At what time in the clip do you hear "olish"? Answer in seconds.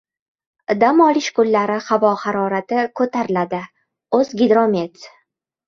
1.07-1.27